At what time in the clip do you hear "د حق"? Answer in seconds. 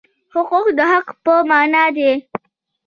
0.77-1.07